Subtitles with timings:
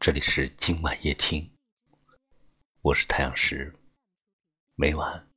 [0.00, 1.46] 这里是今晚夜听，
[2.80, 3.70] 我是太阳石，
[4.74, 5.28] 每晚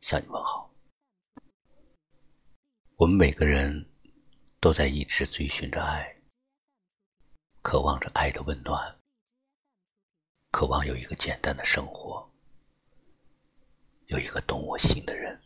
[0.00, 0.68] 向你问好。
[2.96, 3.88] 我们每个人
[4.58, 6.12] 都在一直追寻着爱，
[7.62, 8.98] 渴望着爱的温暖，
[10.50, 12.28] 渴望有一个简单的生活，
[14.06, 15.40] 有一个懂我心的人。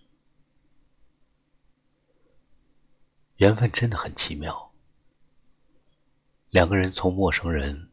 [3.36, 4.72] 缘分真的很奇妙，
[6.48, 7.87] 两个人从陌生人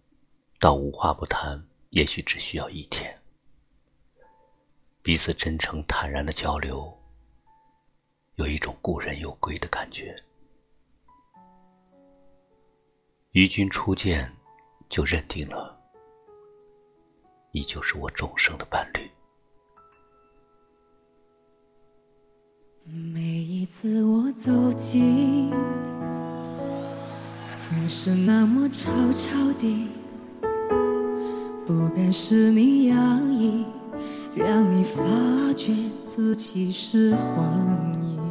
[0.59, 3.15] 到无话不谈，也许只需要一天。
[5.01, 6.91] 彼此真诚坦然的交流，
[8.35, 10.15] 有一种故人有归的感觉。
[13.31, 14.31] 与君初见，
[14.89, 15.77] 就认定了，
[17.51, 19.11] 你就是我终生的伴侣。
[22.85, 25.51] 每一次我走近，
[27.59, 29.87] 总是那么悄悄地，
[31.65, 33.65] 不敢使你压抑，
[34.35, 35.01] 让你发
[35.55, 35.73] 觉
[36.05, 37.43] 自己是幻
[38.03, 38.21] 影。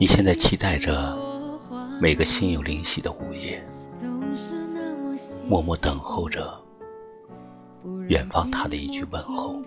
[0.00, 1.16] 你现在期待着
[2.00, 3.64] 每个心有灵犀的午夜，
[5.48, 6.60] 默默等候着
[8.08, 9.62] 远方他的一句问候。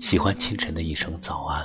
[0.00, 1.64] 喜欢清晨的一声早安，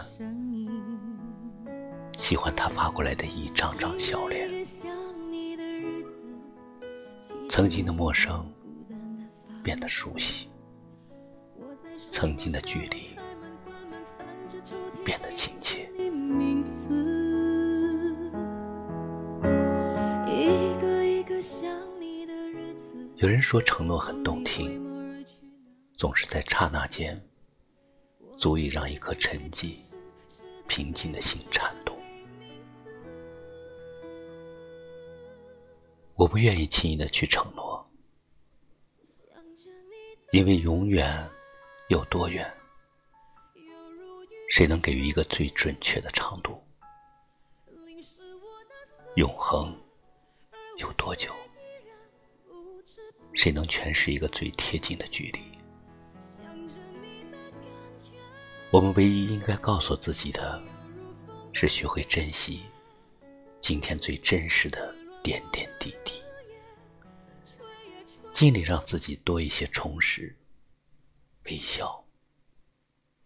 [2.20, 4.48] 喜欢他发过来的一张张笑脸。
[7.56, 8.46] 曾经的陌生
[9.64, 10.50] 变得熟悉，
[12.12, 13.18] 曾经的距离
[15.06, 15.90] 变得亲切。
[23.16, 25.24] 有人说承诺很动听。
[25.94, 27.26] 总是在刹那间，
[28.36, 29.78] 足以让一颗沉寂、
[30.68, 31.95] 平静的心颤动。
[36.16, 37.86] 我不愿意轻易的去承诺，
[40.32, 41.30] 因为永远
[41.90, 42.50] 有多远，
[44.50, 46.64] 谁能给予一个最准确的长度？
[49.16, 49.78] 永恒
[50.78, 51.34] 有多久，
[53.34, 55.40] 谁能诠释一个最贴近的距离？
[58.72, 60.64] 我们唯一应该告诉自己的，
[61.52, 62.64] 是学会珍惜
[63.60, 66.22] 今天最真实的点点滴滴，
[68.32, 70.38] 尽力让自己多一些充实、
[71.46, 72.06] 微笑，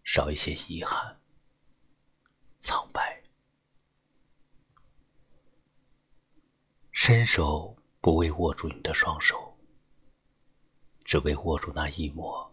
[0.02, 1.20] 少一些遗憾、
[2.58, 3.22] 苍白。
[6.90, 9.54] 伸手不为握住你的双手，
[11.04, 12.50] 只为握住那一抹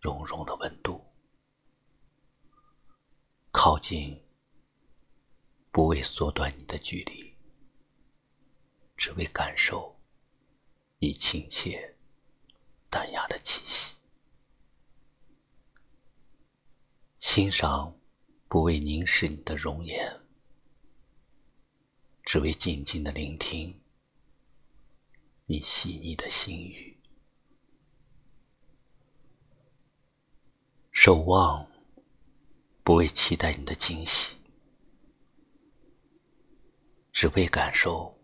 [0.00, 1.04] 融融的温度。
[3.50, 4.16] 靠近，
[5.72, 7.25] 不为缩短你的距离，
[8.96, 10.00] 只为感受
[10.98, 11.96] 你亲切、
[12.88, 13.96] 淡雅的气息；
[17.20, 17.96] 欣赏，
[18.48, 20.20] 不为凝视你的容颜，
[22.24, 23.80] 只为静静的聆听
[25.44, 26.96] 你细腻的心语；
[30.90, 31.66] 守望。
[32.82, 34.36] 不为期待你的惊喜，
[37.10, 38.15] 只为感受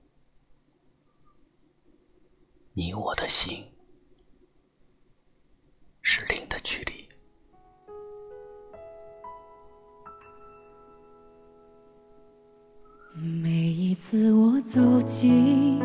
[2.74, 3.62] 你我的心
[6.00, 7.06] 是零的距离。
[13.14, 15.80] 每一次我走近，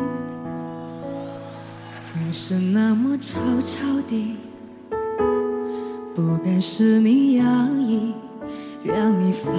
[2.01, 4.37] 总是那么悄悄地，
[6.15, 8.13] 不敢使你压抑。
[8.85, 9.51] 让你发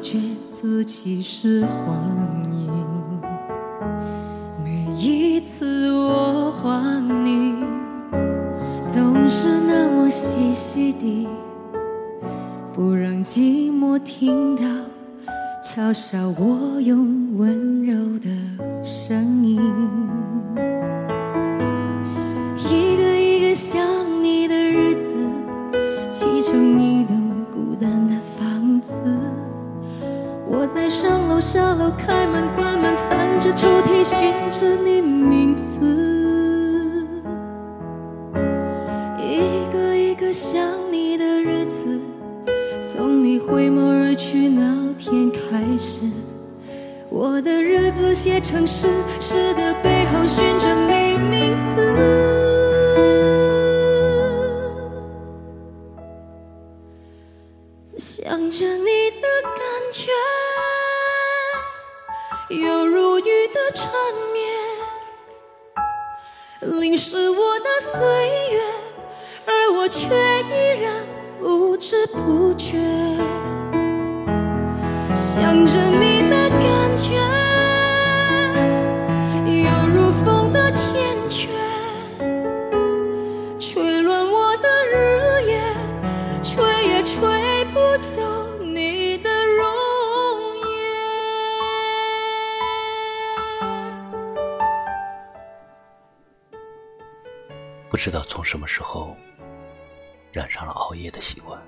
[0.00, 0.18] 觉
[0.52, 2.23] 自己是幻
[10.14, 11.26] 细细地，
[12.72, 14.62] 不让寂寞听到，
[15.60, 18.28] 嘲笑我用温柔的
[18.80, 19.60] 声音。
[22.70, 23.84] 一个一个想
[24.22, 25.16] 你的日子，
[26.12, 29.02] 砌成一栋孤单的房子。
[30.48, 36.13] 我在上楼下楼，开门关门，翻着抽屉，寻着你名字。
[43.64, 46.02] 回眸而去那天开始，
[47.08, 48.88] 我的日子写成诗，
[49.18, 51.76] 诗的背后寻着你名字。
[57.96, 59.54] 想着你的感
[59.90, 60.12] 觉，
[62.50, 63.90] 犹如雨的缠
[64.34, 64.44] 绵，
[66.80, 67.98] 淋湿我的岁
[68.52, 68.60] 月，
[69.46, 70.92] 而我却依然
[71.40, 72.76] 不知不觉
[75.34, 77.16] 想着你的感觉，
[79.64, 80.78] 犹如风的缱
[81.28, 81.48] 绻，
[83.58, 85.60] 吹乱我的日夜，
[86.40, 87.80] 吹也吹不
[88.14, 88.22] 走
[88.60, 89.66] 你的容
[90.70, 90.78] 颜。
[97.90, 99.16] 不知道从什么时候
[100.30, 101.60] 染上了熬夜的习惯。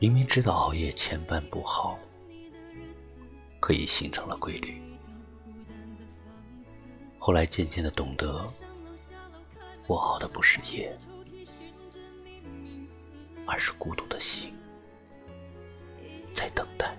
[0.00, 1.98] 明明知道熬夜千般不好，
[3.58, 4.80] 可以形成了规律。
[7.18, 8.48] 后来渐渐的懂得，
[9.88, 10.96] 我熬的不是夜，
[13.44, 14.54] 而是孤独的心
[16.32, 16.96] 在等待。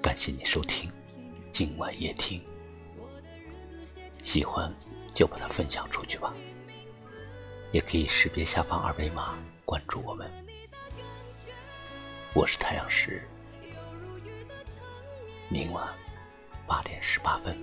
[0.00, 0.90] 感谢你收听
[1.52, 2.42] 今晚夜听。
[4.22, 4.74] 喜欢
[5.12, 6.34] 就把它分享出去吧，
[7.70, 9.34] 也可以识别下方二维码
[9.64, 10.30] 关注我们。
[12.32, 13.22] 我是太阳石，
[15.48, 15.86] 明晚
[16.66, 17.56] 八点十八分，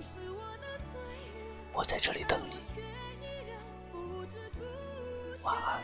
[1.72, 2.56] 我在这里等你。
[5.42, 5.80] 晚安。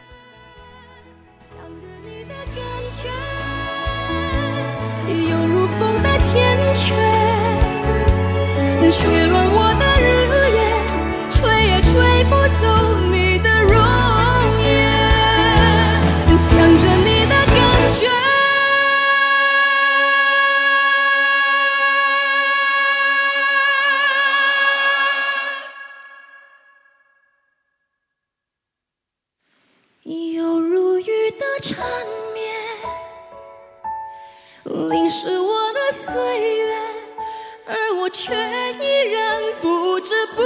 [5.08, 6.74] 犹如风的天
[8.90, 9.42] 却乱
[30.04, 31.87] 有如雨的缠
[32.34, 32.52] 绵，
[34.90, 36.75] 淋湿我的岁月，
[37.66, 38.34] 而我却
[38.81, 40.43] 依然不知不